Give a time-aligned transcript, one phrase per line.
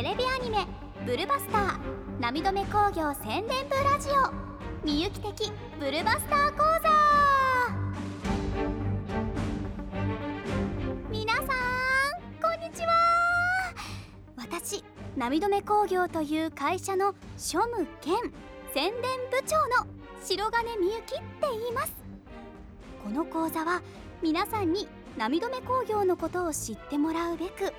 [0.00, 0.66] テレビアニメ
[1.04, 1.78] 「ブルバスター
[2.18, 4.32] 涙目工業宣伝部ラジオ」
[4.82, 6.88] みゆき的ブルバスター講座。
[11.10, 11.46] 皆さん
[12.40, 13.74] こんにちは。
[14.38, 14.82] 私
[15.18, 18.14] 涙目工業という会社の庶務兼
[18.72, 19.86] 宣伝部長の
[20.22, 21.92] 白金みゆきって言います。
[23.04, 23.82] この講座は
[24.22, 27.74] 皆さんに涙目工業のことを知ってもらうべく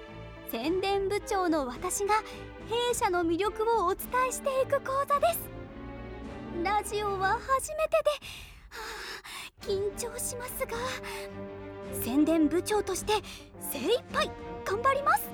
[0.51, 2.13] 宣伝部長の私が
[2.67, 5.39] 弊社の魅力をお伝えしていく講座です。
[6.61, 8.09] ラジオは初めてで、
[8.69, 8.77] は
[9.61, 10.73] あ、緊張しますが
[12.03, 13.13] 宣伝部長として
[13.61, 14.29] 精一杯
[14.65, 15.29] 頑張ります。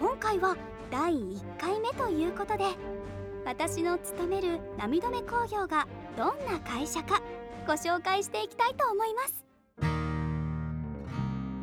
[0.00, 0.56] 今回は
[0.90, 2.64] 第1回目ということで
[3.44, 7.20] 私の勤める涙目工業がどんな会社か
[7.66, 9.43] ご紹介していきたいと思います。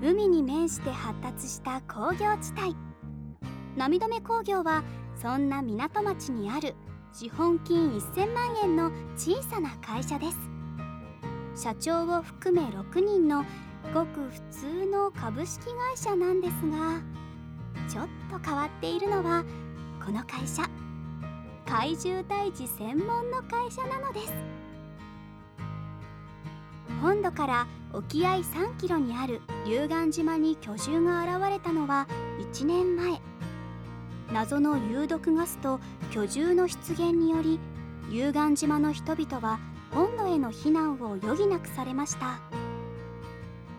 [0.03, 2.75] 海に面して発達した工業地帯。
[3.77, 4.83] 涙目工業は
[5.15, 6.73] そんな港町にある
[7.13, 10.25] 資本金1000万円の小さな会社で
[11.55, 11.63] す。
[11.63, 13.45] 社長を含め6人の
[13.93, 17.01] ごく普通の株式会社なんですが
[17.89, 19.43] ちょっと変わっているのは
[20.03, 20.67] この会社。
[21.67, 24.33] 怪獣退治専門の会社なのです。
[27.01, 32.07] 本土から沖合3キロにある龍岩島に巨獣が現れたのは
[32.53, 33.19] 1年前。
[34.31, 35.79] 謎の有毒ガスと
[36.11, 37.59] 巨獣の出現により
[38.11, 39.59] 龍岩島の人々は
[39.91, 42.39] 本土への避難を余儀なくされました。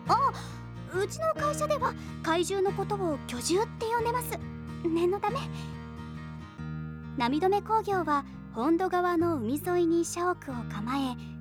[0.09, 0.33] あ
[0.93, 4.37] うちの会社では怪獣のことを巨獣って呼んでます。
[4.85, 5.37] 念のため。
[7.17, 11.32] 涙目工業は本土側の海沿いに社屋を構え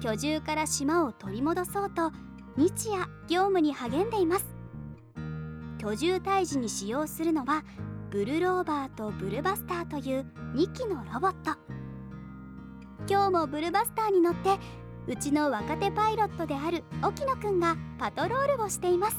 [0.00, 2.12] 居住から島を取り戻そうと
[2.56, 4.46] 日夜業務に励んでいます。
[5.78, 7.64] 居住退治に使用するのは
[8.10, 11.58] ブルローバーとブルバスターという2機のロボット。
[13.08, 14.58] 今日もブルバスターに乗って
[15.06, 19.16] うちの若手パイロットである沖野くんがパトロールをしています。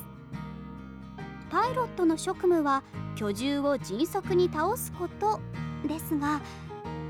[1.50, 2.84] パイロットの職務は
[3.16, 5.40] 居住を迅速に倒すこと
[5.88, 6.42] ですが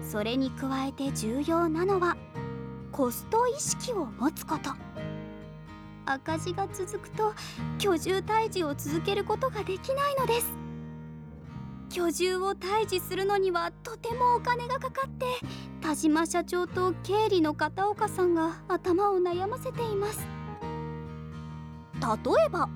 [0.02, 2.16] それに加えて重要なのは
[3.00, 4.72] コスト意識を持つこと。
[6.06, 7.34] 赤字が続くと
[7.78, 10.48] 居住退治を続けることができないのです。
[11.92, 15.26] 居住を退治するのにはとてもお金がかかって
[15.80, 20.28] 田島社長と経理の片岡さんが頭を悩ませています。
[22.02, 22.68] 例えば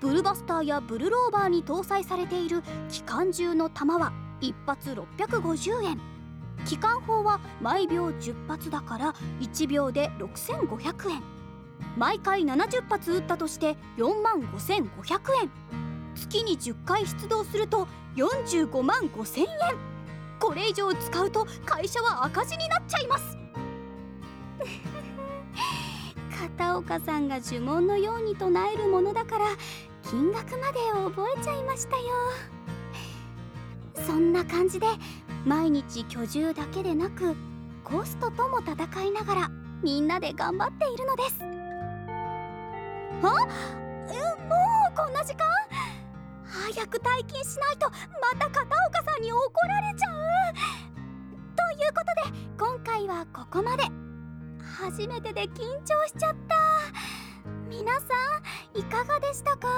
[0.00, 4.12] ブルバスターやブルローバーに搭載されている機関銃の弾は
[4.42, 6.11] 1発650円。
[6.64, 11.22] 機関砲は毎秒10発だから1秒で6500円。
[11.96, 14.88] 毎回70発撃ったとして4万5500
[15.42, 15.50] 円。
[16.14, 19.48] 月に10回出動すると45万5000円。
[20.38, 23.38] これ以上使うと会社は赤字になっちゃいます。
[26.56, 29.46] 片岡さんが呪文のように唱えるものだから
[30.10, 32.04] 金額まで覚えちゃいましたよ。
[34.06, 34.86] そんな感じで
[35.44, 37.34] 毎日居住だけでなく
[37.84, 39.50] コストとも戦いながら
[39.82, 41.42] みんなで頑張っているのです。
[41.42, 41.44] あ
[43.18, 45.46] えもうこんな時間？
[46.44, 50.12] 早く退勤しないとまた片岡さんに怒られちゃう。
[51.56, 53.84] ということで今回はここまで。
[54.78, 56.56] 初めてで緊張しちゃった。
[57.68, 58.00] 皆さ
[58.74, 59.68] んいかがでしたか？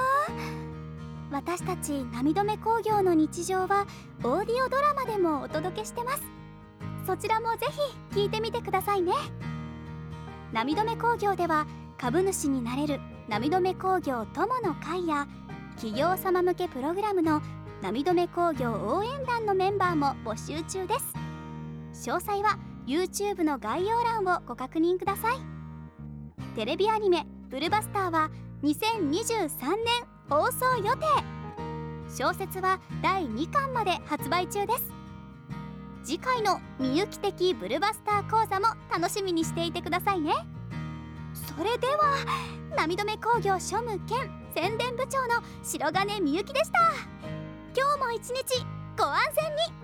[1.31, 3.87] 私たち涙目工業の日常は
[4.23, 6.23] オーディオドラマでもお届けしてます。
[7.07, 7.67] そちらもぜ
[8.13, 9.13] ひ聞いてみてくださいね。
[10.53, 11.67] 涙目工業では
[11.99, 15.27] 株主になれる涙目工業友の会や
[15.77, 17.43] 企業様向けプログラムの
[17.83, 20.95] 涙目工業応援団のメンバーも募集中で
[21.93, 22.11] す。
[22.11, 25.39] 詳細は YouTube の概要欄をご確認ください。
[26.55, 28.31] テレビアニメ「ブルバスター」は
[28.63, 31.07] 2023年放送予定。
[32.09, 34.93] 小説は第2巻まで発売中です。
[36.03, 40.33] 次回のみゆき的ブルバスター講座も楽しみにしていてくださいね。
[41.35, 42.17] それでは
[42.77, 46.79] 涙目工業庶務兼宣伝部長の白金みゆきでした。
[47.77, 48.65] 今日も一日
[48.97, 49.84] ご安全